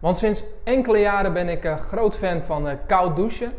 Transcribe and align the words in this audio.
Want 0.00 0.18
sinds 0.18 0.42
enkele 0.64 0.98
jaren 0.98 1.32
ben 1.32 1.48
ik 1.48 1.64
een 1.64 1.78
groot 1.78 2.16
fan 2.16 2.42
van 2.42 2.66
uh, 2.66 2.72
koud 2.86 3.16
douchen. 3.16 3.52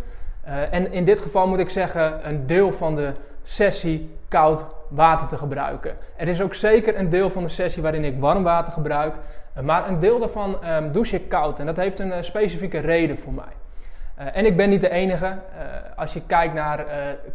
Uh, 0.48 0.73
en 0.73 0.91
in 0.91 1.05
dit 1.05 1.22
geval 1.22 1.48
moet 1.48 1.59
ik 1.59 1.70
zeggen 1.70 2.30
een 2.30 2.48
deel 2.48 2.73
van 2.73 2.95
de 2.95 3.12
sessie 3.44 4.18
koud 4.27 4.66
water 4.90 5.27
te 5.27 5.38
gebruiken. 5.38 5.98
Er 6.16 6.27
is 6.27 6.41
ook 6.41 6.54
zeker 6.54 6.99
een 6.99 7.09
deel 7.09 7.30
van 7.30 7.44
de 7.44 7.49
sessie 7.49 7.82
waarin 7.82 8.04
ik 8.04 8.20
warm 8.20 8.44
water 8.44 8.73
gebruik. 8.73 9.16
Uh, 9.58 9.63
maar 9.63 9.88
een 9.88 9.99
deel 9.99 10.20
daarvan 10.20 10.58
um, 10.66 10.91
douche 10.91 11.16
ik 11.16 11.30
koud. 11.30 11.59
En 11.59 11.66
dat 11.66 11.77
heeft 11.77 11.99
een 11.99 12.23
specifieke 12.23 12.80
reden 12.80 13.18
voor 13.18 13.34
mij. 13.34 13.54
en 14.34 14.46
ik 14.46 14.58
ben 14.58 14.70
niet 14.70 14.82
de 14.82 14.90
enige. 14.90 15.38
als 15.96 16.13
je 16.13 16.21
kijkt 16.27 16.54
naar 16.54 16.85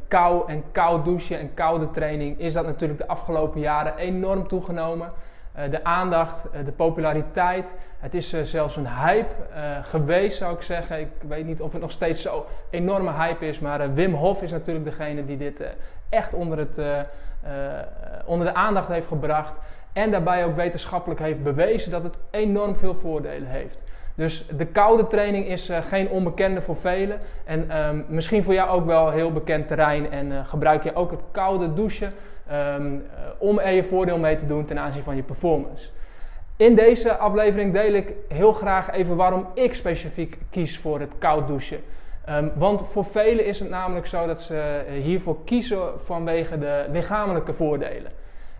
kou 0.08 0.48
en 0.48 0.64
koud 0.72 1.04
douchen 1.04 1.38
en 1.38 1.54
koude 1.54 1.90
training, 1.90 2.38
is 2.40 2.52
dat 2.52 2.64
natuurlijk 2.64 3.00
de 3.00 3.06
afgelopen 3.06 3.60
jaren 3.60 3.96
enorm 3.96 4.48
toegenomen. 4.48 5.12
Eh, 5.56 5.70
de 5.70 5.84
aandacht, 5.84 6.50
eh, 6.50 6.64
de 6.64 6.72
populariteit. 6.72 7.74
Het 7.98 8.14
is 8.14 8.32
eh, 8.32 8.42
zelfs 8.42 8.76
een 8.76 8.88
hype 8.88 9.34
geweest, 9.82 10.36
zou 10.36 10.54
ik 10.54 10.62
zeggen. 10.62 11.00
Ik 11.00 11.10
weet 11.28 11.44
niet 11.44 11.60
of 11.60 11.72
het 11.72 11.80
nog 11.80 11.90
steeds 11.90 12.22
zo 12.22 12.46
enorme 12.70 13.12
hype 13.12 13.46
is, 13.46 13.60
maar 13.60 13.94
Wim 13.94 14.14
Hof 14.14 14.42
is 14.42 14.50
natuurlijk 14.50 14.84
degene 14.84 15.24
die 15.24 15.36
dit 15.36 15.62
echt 16.08 16.34
onder, 16.34 16.58
het, 16.58 16.80
onder 18.24 18.46
de 18.46 18.54
aandacht 18.54 18.88
heeft 18.88 19.06
gebracht. 19.06 19.54
En 19.92 20.10
daarbij 20.10 20.44
ook 20.44 20.56
wetenschappelijk 20.56 21.20
heeft 21.20 21.42
bewezen 21.42 21.90
dat 21.90 22.02
het 22.02 22.18
enorm 22.30 22.76
veel 22.76 22.94
voordelen 22.94 23.48
heeft. 23.48 23.82
Dus 24.16 24.46
de 24.46 24.66
koude 24.66 25.06
training 25.06 25.46
is 25.46 25.70
uh, 25.70 25.78
geen 25.82 26.08
onbekende 26.08 26.60
voor 26.60 26.76
velen. 26.76 27.18
En 27.44 27.86
um, 27.86 28.04
misschien 28.08 28.44
voor 28.44 28.54
jou 28.54 28.70
ook 28.70 28.86
wel 28.86 29.10
heel 29.10 29.32
bekend 29.32 29.68
terrein. 29.68 30.10
En 30.10 30.30
uh, 30.30 30.46
gebruik 30.46 30.82
je 30.82 30.94
ook 30.94 31.10
het 31.10 31.20
koude 31.30 31.74
douchen 31.74 32.12
um, 32.52 32.94
uh, 32.94 33.00
om 33.38 33.58
er 33.58 33.72
je 33.72 33.84
voordeel 33.84 34.18
mee 34.18 34.36
te 34.36 34.46
doen 34.46 34.64
ten 34.64 34.78
aanzien 34.78 35.02
van 35.02 35.16
je 35.16 35.22
performance. 35.22 35.88
In 36.56 36.74
deze 36.74 37.16
aflevering 37.16 37.72
deel 37.72 37.92
ik 37.92 38.12
heel 38.28 38.52
graag 38.52 38.90
even 38.90 39.16
waarom 39.16 39.46
ik 39.54 39.74
specifiek 39.74 40.38
kies 40.50 40.78
voor 40.78 41.00
het 41.00 41.10
koud 41.18 41.46
douchen. 41.46 41.80
Um, 42.28 42.52
want 42.54 42.86
voor 42.86 43.04
velen 43.04 43.44
is 43.44 43.58
het 43.60 43.68
namelijk 43.68 44.06
zo 44.06 44.26
dat 44.26 44.42
ze 44.42 44.84
hiervoor 45.02 45.44
kiezen 45.44 46.00
vanwege 46.00 46.58
de 46.58 46.84
lichamelijke 46.90 47.52
voordelen. 47.52 48.12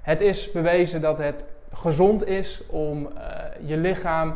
Het 0.02 0.20
is 0.20 0.52
bewezen 0.52 1.00
dat 1.00 1.18
het 1.18 1.44
gezond 1.72 2.26
is 2.26 2.62
om 2.66 3.08
je 3.64 3.76
lichaam 3.76 4.34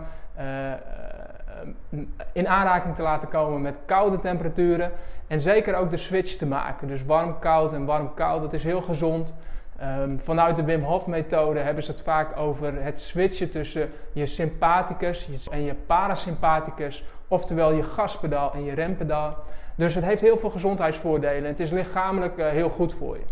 in 2.33 2.49
aanraking 2.49 2.95
te 2.95 3.03
laten 3.03 3.29
komen 3.29 3.61
met 3.61 3.75
koude 3.85 4.17
temperaturen. 4.17 4.93
En 5.27 5.41
zeker 5.41 5.77
ook 5.77 5.91
de 5.91 5.97
switch 5.97 6.37
te 6.37 6.47
maken. 6.47 6.89
Dus 6.89 7.05
warm-koud 7.05 7.73
en 7.73 7.85
warm-koud, 7.85 8.43
dat 8.43 8.53
is 8.53 8.65
heel 8.65 8.83
gezond. 8.83 9.35
Um, 9.83 10.21
vanuit 10.21 10.57
de 10.57 10.65
Wim 10.65 10.83
Hof 10.83 11.07
methode 11.07 11.59
hebben 11.59 11.85
ze 11.85 11.91
het 11.91 12.03
vaak 12.03 12.37
over 12.37 12.83
het 12.83 13.01
switchen 13.01 13.51
tussen 13.51 13.91
je 14.13 14.27
sympathicus 14.27 15.49
en 15.51 15.65
je 15.65 15.75
parasympathicus. 15.87 17.05
Oftewel 17.29 17.73
je 17.73 17.83
gaspedaal 17.83 18.53
en 18.53 18.65
je 18.65 18.75
rempedaal. 18.75 19.37
Dus 19.75 19.95
het 19.95 20.05
heeft 20.05 20.21
heel 20.21 20.37
veel 20.37 20.51
gezondheidsvoordelen. 20.51 21.45
Het 21.45 21.61
is 21.61 21.71
lichamelijk 21.71 22.39
uh, 22.39 22.49
heel 22.49 22.69
goed 22.69 22.95
voor 22.95 23.17
je. 23.17 23.25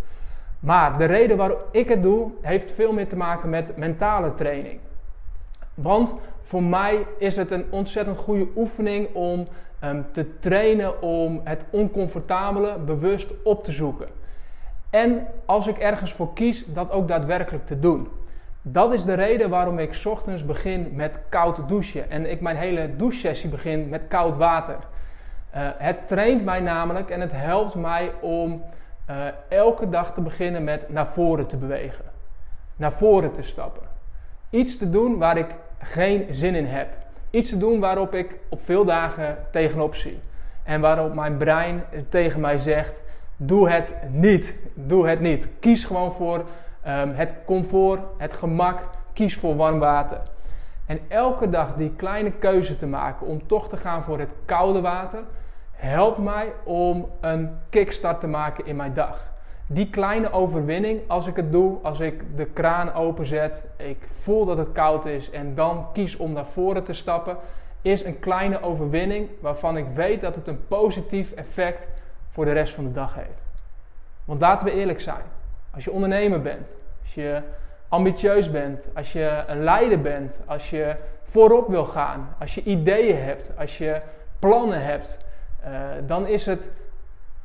Maar 0.61 0.99
de 0.99 1.05
reden 1.05 1.37
waarom 1.37 1.59
ik 1.71 1.89
het 1.89 2.03
doe, 2.03 2.31
heeft 2.41 2.71
veel 2.71 2.93
meer 2.93 3.09
te 3.09 3.17
maken 3.17 3.51
met 3.51 3.77
mentale 3.77 4.35
training. 4.35 4.81
Want 5.83 6.15
voor 6.43 6.63
mij 6.63 7.07
is 7.19 7.37
het 7.37 7.51
een 7.51 7.65
ontzettend 7.71 8.17
goede 8.17 8.47
oefening 8.57 9.15
om 9.15 9.47
um, 9.85 10.07
te 10.13 10.39
trainen 10.39 11.03
om 11.03 11.41
het 11.45 11.67
oncomfortabele 11.71 12.79
bewust 12.79 13.33
op 13.45 13.65
te 13.65 13.73
zoeken. 13.73 14.09
En 14.91 15.27
als 15.45 15.67
ik 15.67 15.79
ergens 15.79 16.13
voor 16.13 16.33
kies, 16.33 16.65
dat 16.67 16.91
ook 16.91 17.09
daadwerkelijk 17.09 17.67
te 17.67 17.79
doen. 17.79 18.09
Dat 18.63 18.93
is 18.93 19.05
de 19.05 19.15
reden 19.15 19.51
waarom 19.51 19.79
ik 19.79 20.03
ochtends 20.05 20.45
begin 20.45 20.89
met 20.93 21.19
koud 21.29 21.69
douchen. 21.69 22.11
En 22.11 22.31
ik 22.31 22.41
mijn 22.41 22.57
hele 22.57 22.97
douchesessie 22.97 23.51
begin 23.51 23.89
met 23.89 24.09
koud 24.09 24.37
water. 24.37 24.77
Uh, 24.77 25.69
het 25.77 26.09
traint 26.09 26.45
mij 26.45 26.61
namelijk 26.61 27.11
en 27.11 27.21
het 27.21 27.33
helpt 27.33 27.75
mij 27.75 28.13
om 28.21 28.63
uh, 29.11 29.17
elke 29.49 29.89
dag 29.89 30.15
te 30.15 30.21
beginnen 30.21 30.65
met 30.65 30.89
naar 30.89 31.07
voren 31.07 31.47
te 31.47 31.57
bewegen. 31.57 32.05
Naar 32.77 32.93
voren 32.93 33.33
te 33.33 33.43
stappen. 33.43 33.83
Iets 34.51 34.79
te 34.79 34.91
doen 34.91 35.19
waar 35.19 35.37
ik 35.37 35.55
geen 35.81 36.27
zin 36.31 36.55
in 36.55 36.65
heb. 36.65 36.89
Iets 37.31 37.49
te 37.49 37.59
doen 37.59 37.81
waarop 37.81 38.15
ik 38.15 38.35
op 38.49 38.65
veel 38.65 38.85
dagen 38.85 39.39
tegenop 39.51 39.95
zie. 39.95 40.21
En 40.63 40.81
waarop 40.81 41.15
mijn 41.15 41.37
brein 41.37 41.85
tegen 42.09 42.41
mij 42.41 42.59
zegt: 42.59 43.01
doe 43.37 43.71
het 43.71 43.95
niet. 44.11 44.55
Doe 44.75 45.09
het 45.09 45.21
niet. 45.21 45.49
Kies 45.61 45.85
gewoon 45.85 46.13
voor 46.13 46.39
um, 46.39 47.11
het 47.15 47.35
comfort, 47.47 48.01
het 48.19 48.33
gemak. 48.33 48.81
Kies 49.13 49.37
voor 49.37 49.57
warm 49.57 49.79
water. 49.79 50.21
En 50.87 51.01
elke 51.09 51.51
dag 51.51 51.75
die 51.77 51.93
kleine 51.97 52.31
keuze 52.31 52.77
te 52.77 52.87
maken 52.87 53.27
om 53.27 53.47
toch 53.47 53.69
te 53.69 53.77
gaan 53.77 54.03
voor 54.03 54.19
het 54.19 54.31
koude 54.45 54.81
water, 54.81 55.23
helpt 55.73 56.19
mij 56.19 56.53
om 56.65 57.09
een 57.21 57.59
kickstart 57.71 58.21
te 58.21 58.27
maken 58.27 58.67
in 58.67 58.77
mijn 58.77 58.95
dag 58.95 59.37
die 59.71 59.91
kleine 59.91 60.33
overwinning, 60.33 61.01
als 61.07 61.27
ik 61.27 61.37
het 61.37 61.53
doe, 61.53 61.79
als 61.83 62.01
ik 62.01 62.37
de 62.37 62.45
kraan 62.45 62.93
openzet, 62.93 63.65
ik 63.77 64.07
voel 64.09 64.45
dat 64.45 64.57
het 64.57 64.73
koud 64.73 65.05
is 65.05 65.31
en 65.31 65.55
dan 65.55 65.87
kies 65.93 66.17
om 66.17 66.33
naar 66.33 66.47
voren 66.47 66.85
te 66.85 66.93
stappen, 66.93 67.37
is 67.83 68.05
een 68.05 68.19
kleine 68.19 68.63
overwinning 68.63 69.29
waarvan 69.41 69.77
ik 69.77 69.87
weet 69.95 70.21
dat 70.21 70.35
het 70.35 70.49
een 70.49 70.67
positief 70.67 71.33
effect 71.33 71.87
voor 72.29 72.45
de 72.45 72.53
rest 72.53 72.75
van 72.75 72.85
de 72.85 72.93
dag 72.93 73.15
heeft. 73.15 73.47
Want 74.25 74.41
laten 74.41 74.67
we 74.67 74.73
eerlijk 74.73 75.01
zijn, 75.01 75.23
als 75.75 75.85
je 75.85 75.91
ondernemer 75.91 76.43
bent, 76.43 76.75
als 77.03 77.15
je 77.15 77.43
ambitieus 77.89 78.51
bent, 78.51 78.89
als 78.95 79.13
je 79.13 79.45
een 79.47 79.63
leider 79.63 80.01
bent, 80.01 80.41
als 80.47 80.71
je 80.71 80.97
voorop 81.23 81.69
wil 81.69 81.85
gaan, 81.85 82.35
als 82.39 82.55
je 82.55 82.63
ideeën 82.63 83.17
hebt, 83.17 83.53
als 83.59 83.79
je 83.79 84.01
plannen 84.39 84.85
hebt, 84.85 85.19
uh, 85.65 85.69
dan 86.07 86.27
is 86.27 86.47
het 86.47 86.71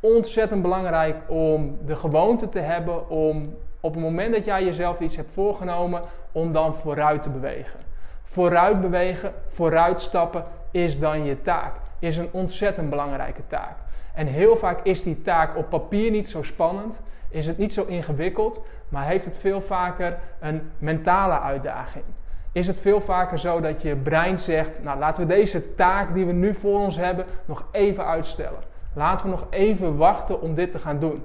ontzettend 0.04 0.62
belangrijk 0.62 1.16
om 1.28 1.78
de 1.86 1.96
gewoonte 1.96 2.50
te 2.50 2.60
hebben 2.60 3.10
om 3.10 3.56
op 3.80 3.94
het 3.94 4.04
moment 4.04 4.34
dat 4.34 4.46
jij 4.46 4.64
jezelf 4.64 5.00
iets 5.00 5.16
hebt 5.16 5.32
voorgenomen, 5.32 6.02
om 6.32 6.52
dan 6.52 6.76
vooruit 6.76 7.24
te 7.24 7.30
bewegen. 7.30 7.80
Vooruit 8.24 8.82
bewegen, 8.82 9.34
vooruit 9.48 10.02
stappen 10.02 10.44
is 10.72 11.00
dan 11.00 11.26
je 11.26 11.42
taak. 11.42 11.74
Is 12.00 12.18
een 12.18 12.30
ontzettend 12.32 12.90
belangrijke 12.90 13.42
taak. 13.48 13.78
En 14.14 14.28
heel 14.28 14.56
vaak 14.56 14.80
is 14.84 15.04
die 15.04 15.22
taak 15.22 15.58
op 15.58 15.70
papier 15.70 16.12
niet 16.12 16.30
zo 16.30 16.42
spannend, 16.42 17.02
is 17.30 17.48
het 17.48 17.58
niet 17.58 17.74
zo 17.74 17.86
ingewikkeld, 17.86 18.62
maar 18.90 19.06
heeft 19.06 19.26
het 19.26 19.38
veel 19.38 19.62
vaker 19.62 20.18
een 20.40 20.72
mentale 20.80 21.40
uitdaging. 21.40 22.06
Is 22.52 22.68
het 22.68 22.80
veel 22.80 23.02
vaker 23.02 23.40
zo 23.40 23.62
dat 23.62 23.82
je 23.82 23.96
brein 23.96 24.40
zegt: 24.40 24.84
Nou, 24.84 25.00
laten 25.00 25.28
we 25.28 25.34
deze 25.34 25.76
taak 25.76 26.14
die 26.14 26.26
we 26.26 26.32
nu 26.32 26.54
voor 26.54 26.80
ons 26.80 26.98
hebben 26.98 27.26
nog 27.46 27.66
even 27.72 28.06
uitstellen. 28.06 28.72
Laten 28.94 29.26
we 29.26 29.32
nog 29.32 29.48
even 29.50 29.98
wachten 29.98 30.42
om 30.42 30.54
dit 30.54 30.72
te 30.72 30.80
gaan 30.80 31.00
doen. 31.00 31.24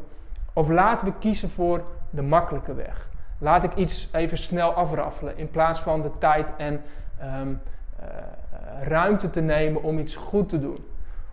Of 0.52 0.68
laten 0.68 1.06
we 1.06 1.12
kiezen 1.18 1.50
voor 1.50 1.82
de 2.10 2.22
makkelijke 2.22 2.74
weg. 2.74 3.08
Laat 3.38 3.62
ik 3.62 3.74
iets 3.74 4.08
even 4.12 4.38
snel 4.38 4.72
afraffelen 4.72 5.36
in 5.36 5.50
plaats 5.50 5.80
van 5.80 6.02
de 6.02 6.10
tijd 6.18 6.46
en 6.56 6.80
um, 7.40 7.60
uh, 8.00 8.06
ruimte 8.88 9.30
te 9.30 9.40
nemen 9.40 9.82
om 9.82 9.98
iets 9.98 10.16
goed 10.16 10.48
te 10.48 10.58
doen. 10.58 10.84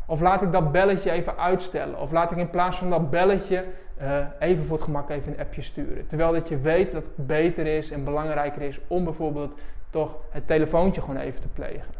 Of 0.05 0.21
laat 0.21 0.41
ik 0.41 0.51
dat 0.51 0.71
belletje 0.71 1.11
even 1.11 1.37
uitstellen. 1.37 1.99
Of 1.99 2.11
laat 2.11 2.31
ik 2.31 2.37
in 2.37 2.49
plaats 2.49 2.77
van 2.77 2.89
dat 2.89 3.09
belletje 3.09 3.65
uh, 4.01 4.17
even 4.39 4.65
voor 4.65 4.75
het 4.75 4.85
gemak 4.85 5.09
even 5.09 5.33
een 5.33 5.39
appje 5.39 5.61
sturen. 5.61 6.07
Terwijl 6.07 6.31
dat 6.31 6.49
je 6.49 6.57
weet 6.57 6.91
dat 6.91 7.03
het 7.03 7.27
beter 7.27 7.67
is 7.67 7.91
en 7.91 8.03
belangrijker 8.03 8.61
is 8.61 8.79
om 8.87 9.03
bijvoorbeeld 9.03 9.59
toch 9.89 10.15
het 10.29 10.47
telefoontje 10.47 11.01
gewoon 11.01 11.17
even 11.17 11.41
te 11.41 11.47
plegen. 11.47 11.93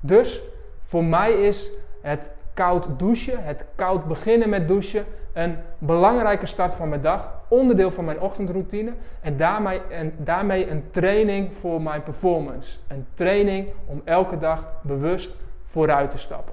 Dus 0.00 0.42
voor 0.82 1.04
mij 1.04 1.32
is 1.32 1.70
het 2.02 2.30
koud 2.54 2.88
douchen, 2.96 3.44
het 3.44 3.64
koud 3.74 4.06
beginnen 4.06 4.48
met 4.48 4.68
douchen, 4.68 5.04
een 5.32 5.56
belangrijke 5.78 6.46
start 6.46 6.74
van 6.74 6.88
mijn 6.88 7.00
dag, 7.00 7.40
onderdeel 7.48 7.90
van 7.90 8.04
mijn 8.04 8.20
ochtendroutine 8.20 8.92
en 9.20 9.36
daarmee, 9.36 9.80
en 9.90 10.14
daarmee 10.18 10.70
een 10.70 10.90
training 10.90 11.56
voor 11.56 11.82
mijn 11.82 12.02
performance. 12.02 12.78
Een 12.88 13.06
training 13.14 13.68
om 13.86 14.02
elke 14.04 14.38
dag 14.38 14.66
bewust 14.82 15.36
vooruit 15.64 16.10
te 16.10 16.18
stappen. 16.18 16.52